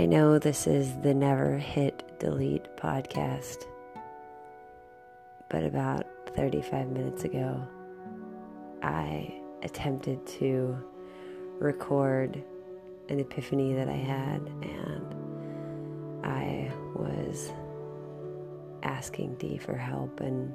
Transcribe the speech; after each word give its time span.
I 0.00 0.06
know 0.06 0.38
this 0.38 0.66
is 0.66 0.94
the 1.02 1.12
Never 1.12 1.58
Hit 1.58 2.18
Delete 2.18 2.74
podcast, 2.78 3.66
but 5.50 5.62
about 5.62 6.06
35 6.34 6.88
minutes 6.88 7.24
ago, 7.24 7.62
I 8.82 9.30
attempted 9.62 10.26
to 10.38 10.74
record 11.58 12.42
an 13.10 13.20
epiphany 13.20 13.74
that 13.74 13.90
I 13.90 13.96
had, 13.96 14.40
and 14.62 16.24
I 16.24 16.72
was 16.94 17.52
asking 18.82 19.34
Dee 19.34 19.58
for 19.58 19.76
help, 19.76 20.20
and 20.20 20.54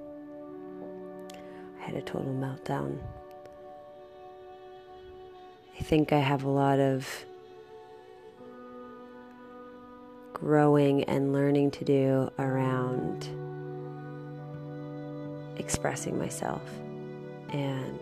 I 1.80 1.86
had 1.86 1.94
a 1.94 2.02
total 2.02 2.34
meltdown. 2.34 2.98
I 5.80 5.84
think 5.84 6.14
I 6.14 6.20
have 6.20 6.46
a 6.46 6.50
lot 6.50 6.80
of 6.80 7.08
growing 10.36 11.06
and 11.06 11.32
learning 11.32 11.72
to 11.72 11.86
do 11.86 12.30
around 12.38 13.28
expressing 15.58 16.20
myself. 16.20 16.62
And 17.50 18.00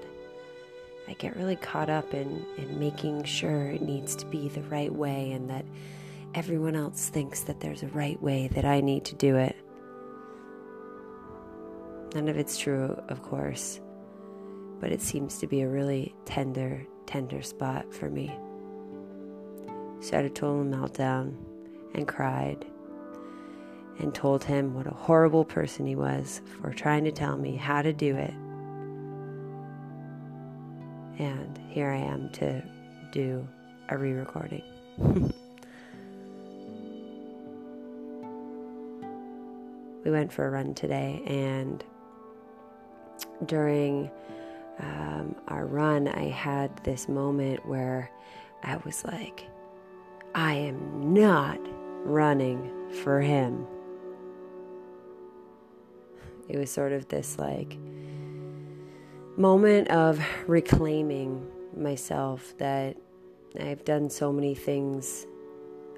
I 1.08 1.14
get 1.14 1.38
really 1.38 1.56
caught 1.56 1.92
up 1.92 2.14
in, 2.14 2.44
in 2.58 2.80
making 2.80 3.24
sure 3.26 3.68
it 3.68 3.84
needs 3.84 4.16
to 4.16 4.26
be 4.26 4.50
the 4.50 4.64
right 4.64 4.92
way 4.92 5.32
and 5.32 5.48
that 5.52 5.64
everyone 6.34 6.76
else 6.76 7.10
thinks 7.10 7.42
that 7.42 7.60
there's 7.60 7.84
a 7.84 7.88
right 7.90 8.22
way 8.22 8.50
that 8.56 8.66
I 8.66 8.82
need 8.82 9.06
to 9.06 9.16
do 9.16 9.38
it. 9.38 9.56
None 12.16 12.28
of 12.28 12.38
it's 12.38 12.58
true, 12.58 13.00
of 13.10 13.22
course, 13.22 13.80
but 14.80 14.92
it 14.92 15.02
seems 15.02 15.38
to 15.38 15.48
be 15.48 15.62
a 15.62 15.70
really 15.70 16.16
tender, 16.26 16.84
tender 17.06 17.44
spot 17.44 17.94
for 17.94 18.10
me. 18.10 18.36
So 20.02 20.14
I 20.14 20.16
had 20.18 20.26
a 20.26 20.30
total 20.30 20.66
meltdown 20.66 21.36
and 21.94 22.08
cried 22.08 22.66
and 24.00 24.14
told 24.14 24.44
him 24.44 24.74
what 24.74 24.88
a 24.88 24.92
horrible 24.92 25.46
person 25.46 25.86
he 25.86 25.96
was 25.96 26.42
for 26.62 26.74
trying 26.74 27.04
to 27.06 27.12
tell 27.12 27.38
me 27.38 27.56
how 27.56 27.82
to 27.82 27.94
do 27.94 28.16
it. 28.16 28.34
And 31.20 31.60
here 31.70 31.90
I 31.90 31.98
am 31.98 32.30
to 32.32 32.64
do 33.12 33.48
a 33.90 33.98
re 33.98 34.14
recording. 34.14 34.64
we 40.04 40.12
went 40.12 40.34
for 40.34 40.48
a 40.48 40.50
run 40.50 40.74
today, 40.74 41.22
and 41.28 41.84
during 43.46 44.10
um, 44.80 45.36
our 45.48 45.68
run, 45.68 46.08
I 46.08 46.30
had 46.30 46.76
this 46.84 47.08
moment 47.08 47.66
where 47.68 48.10
I 48.64 48.78
was 48.78 49.06
like, 49.06 49.46
I 50.34 50.56
am 50.56 51.14
not 51.14 51.60
running 52.04 52.72
for 53.04 53.22
him. 53.22 53.66
It 56.50 56.58
was 56.58 56.70
sort 56.70 56.92
of 56.92 57.08
this 57.08 57.40
like 57.40 57.78
moment 59.38 59.90
of 59.90 60.20
reclaiming 60.48 61.46
myself 61.76 62.54
that 62.58 62.98
I've 63.60 63.84
done 63.86 64.10
so 64.10 64.32
many 64.32 64.56
things 64.56 65.26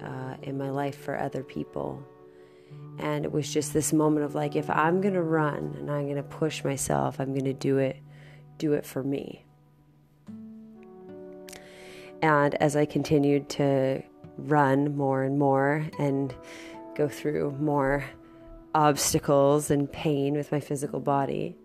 uh, 0.02 0.36
in 0.44 0.58
my 0.58 0.70
life 0.70 0.98
for 0.98 1.20
other 1.20 1.44
people. 1.44 2.02
And 3.00 3.26
it 3.26 3.32
was 3.32 3.52
just 3.52 3.74
this 3.74 3.94
moment 3.94 4.26
of 4.26 4.36
like, 4.36 4.56
if 4.56 4.70
I'm 4.70 5.02
going 5.02 5.14
to 5.14 5.24
run 5.24 5.76
and 5.78 5.92
I'm 5.92 6.04
going 6.06 6.16
to 6.16 6.24
push 6.24 6.64
myself, 6.64 7.20
I'm 7.20 7.34
going 7.34 7.46
to 7.46 7.54
do 7.54 7.78
it, 7.78 7.98
do 8.58 8.74
it 8.74 8.86
for 8.86 9.04
me. 9.04 9.46
And 12.22 12.56
as 12.56 12.76
I 12.76 12.86
continued 12.86 13.50
to 13.50 14.02
run 14.38 14.96
more 14.96 15.24
and 15.24 15.40
more 15.40 15.86
and 16.00 16.34
go 16.96 17.08
through 17.08 17.52
more 17.60 18.06
obstacles 18.74 19.72
and 19.72 19.92
pain 19.92 20.36
with 20.36 20.52
my 20.52 20.60
physical 20.60 21.00
body, 21.00 21.56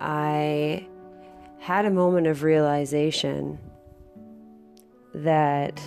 I 0.00 0.86
had 1.58 1.84
a 1.84 1.90
moment 1.90 2.26
of 2.26 2.42
realization 2.42 3.58
that 5.14 5.80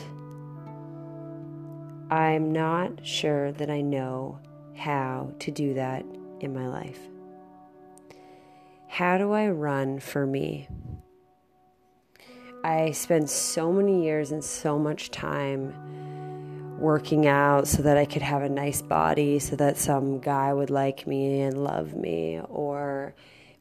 I'm 2.10 2.52
not 2.52 3.06
sure 3.06 3.52
that 3.54 3.70
I 3.70 3.82
know 3.82 4.40
how 4.76 5.34
to 5.40 5.52
do 5.52 5.74
that 5.74 6.06
in 6.40 6.54
my 6.54 6.68
life. 6.68 7.00
How 8.88 9.18
do 9.18 9.34
I 9.34 9.50
run 9.50 10.00
for 10.00 10.26
me? 10.26 10.68
I 12.66 12.94
spent 12.94 13.30
so 13.30 13.72
many 13.72 14.06
years 14.06 14.32
and 14.32 14.44
so 14.44 14.80
much 14.80 15.12
time 15.12 16.80
working 16.80 17.28
out 17.28 17.68
so 17.68 17.84
that 17.84 17.96
I 17.96 18.06
could 18.06 18.24
have 18.24 18.42
a 18.42 18.50
nice 18.50 18.82
body, 18.82 19.38
so 19.38 19.56
that 19.58 19.78
some 19.78 20.20
guy 20.20 20.52
would 20.52 20.72
like 20.72 21.06
me 21.06 21.42
and 21.42 21.64
love 21.64 21.94
me, 21.94 22.42
or 22.50 23.14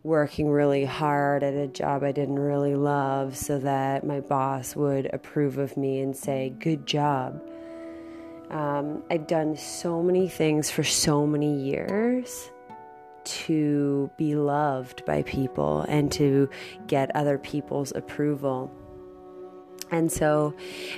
working 0.04 0.48
really 0.48 0.86
hard 0.86 1.42
at 1.42 1.52
a 1.52 1.68
job 1.68 2.02
I 2.02 2.12
didn't 2.12 2.38
really 2.38 2.76
love 2.76 3.36
so 3.36 3.58
that 3.58 4.06
my 4.06 4.20
boss 4.20 4.74
would 4.74 5.12
approve 5.12 5.58
of 5.58 5.76
me 5.76 6.00
and 6.00 6.16
say, 6.16 6.54
Good 6.58 6.86
job. 6.86 7.46
Um, 8.48 9.02
I've 9.10 9.26
done 9.26 9.54
so 9.54 10.02
many 10.02 10.28
things 10.28 10.70
for 10.70 10.82
so 10.82 11.26
many 11.26 11.60
years 11.60 12.50
to 13.24 14.10
be 14.16 14.34
loved 14.34 15.04
by 15.04 15.24
people 15.24 15.82
and 15.88 16.10
to 16.12 16.48
get 16.86 17.14
other 17.14 17.36
people's 17.36 17.92
approval. 17.94 18.70
And 19.90 20.10
so, 20.10 20.54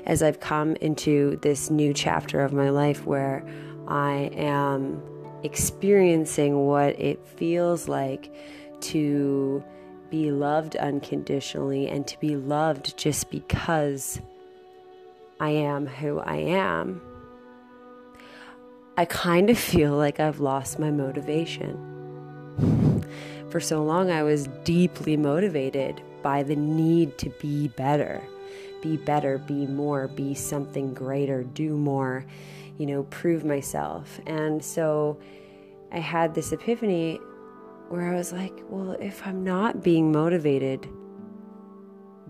as 0.07 0.23
I've 0.23 0.41
come 0.41 0.77
into 0.77 1.39
this 1.43 1.71
new 1.71 1.93
chapter 1.93 2.41
of 2.41 2.53
my 2.53 2.71
life 2.71 3.05
where 3.05 3.45
I 3.89 4.31
am 4.35 5.03
experiencing 5.43 6.67
what 6.67 6.99
it 6.99 7.27
feels 7.27 7.89
like 7.89 8.33
to 8.81 9.63
be 10.11 10.31
loved 10.31 10.77
unconditionally 10.77 11.89
and 11.89 12.07
to 12.07 12.19
be 12.21 12.37
loved 12.37 12.97
just 12.97 13.31
because 13.31 14.21
I 15.41 15.51
am 15.51 15.87
who 15.87 16.21
I 16.21 16.37
am, 16.37 17.03
I 18.97 19.05
kind 19.05 19.51
of 19.51 19.59
feel 19.59 19.95
like 19.95 20.21
I've 20.21 20.41
lost 20.41 20.79
my 20.79 20.91
motivation. 20.91 23.03
For 23.51 23.61
so 23.61 23.85
long, 23.85 24.11
I 24.11 24.23
was 24.23 24.49
deeply 24.65 25.17
motivated 25.17 26.01
by 26.23 26.43
the 26.43 26.57
need 26.57 27.19
to 27.19 27.31
be 27.41 27.69
better 27.69 28.23
be 28.87 28.97
better, 28.97 29.39
be 29.39 29.67
more, 29.67 30.07
be 30.07 30.35
something 30.35 30.95
greater, 30.95 31.43
do 31.43 31.77
more, 31.77 32.25
you 32.79 32.87
know, 32.87 33.03
prove 33.05 33.45
myself. 33.45 34.21
And 34.27 34.65
so 34.65 35.19
I 35.91 35.99
had 35.99 36.35
this 36.35 36.53
epiphany 36.53 37.19
where 37.89 38.13
I 38.13 38.17
was 38.17 38.33
like, 38.33 38.53
well, 38.69 38.93
if 38.93 39.27
I'm 39.27 39.43
not 39.43 39.83
being 39.83 40.13
motivated 40.13 40.89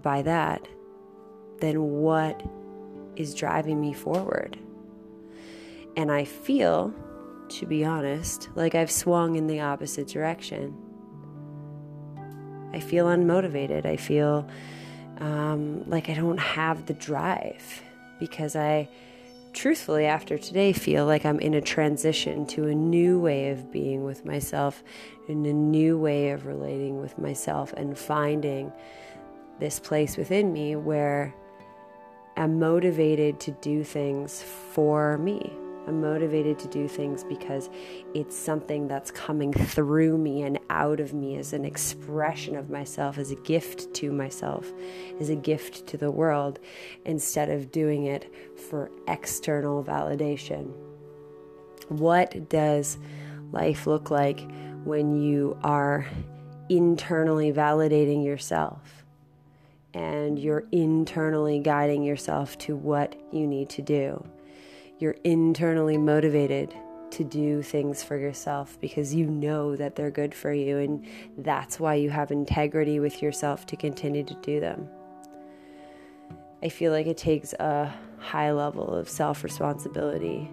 by 0.02 0.22
that, 0.22 0.66
then 1.60 1.82
what 1.82 2.42
is 3.16 3.34
driving 3.34 3.80
me 3.80 3.92
forward? 3.92 4.58
And 5.96 6.10
I 6.10 6.24
feel, 6.24 6.94
to 7.48 7.66
be 7.66 7.84
honest, 7.84 8.48
like 8.54 8.74
I've 8.74 8.90
swung 8.90 9.36
in 9.36 9.46
the 9.46 9.60
opposite 9.60 10.08
direction. 10.08 10.74
I 12.72 12.80
feel 12.80 13.06
unmotivated. 13.06 13.84
I 13.86 13.96
feel 13.96 14.48
um, 15.18 15.88
like 15.88 16.08
I 16.08 16.14
don't 16.14 16.38
have 16.38 16.86
the 16.86 16.94
drive 16.94 17.82
because 18.18 18.56
I 18.56 18.88
truthfully, 19.52 20.04
after 20.04 20.36
today, 20.36 20.72
feel 20.72 21.06
like 21.06 21.24
I'm 21.24 21.40
in 21.40 21.54
a 21.54 21.62
transition 21.62 22.46
to 22.48 22.68
a 22.68 22.74
new 22.74 23.18
way 23.18 23.50
of 23.50 23.72
being 23.72 24.04
with 24.04 24.24
myself, 24.24 24.82
in 25.28 25.46
a 25.46 25.52
new 25.52 25.98
way 25.98 26.30
of 26.30 26.46
relating 26.46 27.00
with 27.00 27.18
myself, 27.18 27.72
and 27.72 27.98
finding 27.98 28.70
this 29.58 29.80
place 29.80 30.18
within 30.18 30.52
me 30.52 30.76
where 30.76 31.34
I'm 32.36 32.58
motivated 32.58 33.40
to 33.40 33.50
do 33.52 33.82
things 33.82 34.42
for 34.42 35.16
me. 35.16 35.50
I'm 35.86 36.00
motivated 36.00 36.58
to 36.60 36.68
do 36.68 36.88
things 36.88 37.22
because 37.22 37.70
it's 38.12 38.36
something 38.36 38.88
that's 38.88 39.12
coming 39.12 39.52
through 39.52 40.18
me 40.18 40.42
and 40.42 40.58
out 40.68 40.98
of 40.98 41.14
me 41.14 41.36
as 41.36 41.52
an 41.52 41.64
expression 41.64 42.56
of 42.56 42.70
myself, 42.70 43.18
as 43.18 43.30
a 43.30 43.36
gift 43.36 43.94
to 43.94 44.10
myself, 44.10 44.72
as 45.20 45.30
a 45.30 45.36
gift 45.36 45.86
to 45.88 45.96
the 45.96 46.10
world, 46.10 46.58
instead 47.04 47.50
of 47.50 47.70
doing 47.70 48.06
it 48.06 48.32
for 48.68 48.90
external 49.06 49.84
validation. 49.84 50.72
What 51.88 52.48
does 52.48 52.98
life 53.52 53.86
look 53.86 54.10
like 54.10 54.40
when 54.82 55.16
you 55.16 55.56
are 55.62 56.06
internally 56.68 57.52
validating 57.52 58.24
yourself? 58.24 59.04
And 59.94 60.38
you're 60.38 60.64
internally 60.72 61.60
guiding 61.60 62.02
yourself 62.02 62.58
to 62.58 62.76
what 62.76 63.14
you 63.32 63.46
need 63.46 63.70
to 63.70 63.82
do 63.82 64.26
you're 64.98 65.16
internally 65.24 65.98
motivated 65.98 66.74
to 67.10 67.24
do 67.24 67.62
things 67.62 68.02
for 68.02 68.16
yourself 68.16 68.78
because 68.80 69.14
you 69.14 69.26
know 69.26 69.76
that 69.76 69.94
they're 69.94 70.10
good 70.10 70.34
for 70.34 70.52
you, 70.52 70.78
and 70.78 71.06
that's 71.38 71.78
why 71.78 71.94
you 71.94 72.10
have 72.10 72.30
integrity 72.30 73.00
with 73.00 73.22
yourself 73.22 73.66
to 73.66 73.76
continue 73.76 74.24
to 74.24 74.34
do 74.42 74.60
them. 74.60 74.88
I 76.62 76.68
feel 76.68 76.92
like 76.92 77.06
it 77.06 77.16
takes 77.16 77.52
a 77.54 77.94
high 78.18 78.52
level 78.52 78.88
of 78.88 79.08
self 79.08 79.44
responsibility 79.44 80.50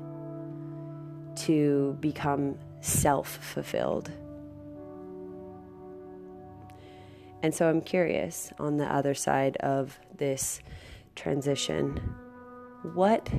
to 1.36 1.98
become 2.00 2.57
self 2.81 3.38
fulfilled. 3.38 4.12
And 7.42 7.54
so 7.54 7.69
I'm 7.69 7.81
curious 7.81 8.54
on 8.57 8.78
the 8.78 8.86
other 8.86 9.13
side 9.13 9.57
of 9.57 10.00
this 10.16 10.62
transition 11.16 11.98
what 12.94 13.30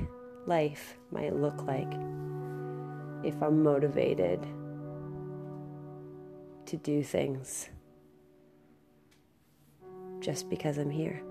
life 0.47 0.97
might 1.11 1.35
look 1.35 1.63
like 1.63 1.91
if 3.23 3.41
I'm 3.41 3.63
motivated 3.63 4.45
to 6.65 6.77
do 6.77 7.03
things 7.03 7.69
just 10.19 10.49
because 10.49 10.77
I'm 10.77 10.89
here. 10.89 11.21